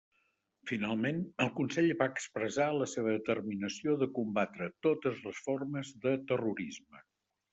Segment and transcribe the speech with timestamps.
[0.69, 7.05] Finalment, el Consell va expressar la seva determinació de combatre totes les formes de terrorisme.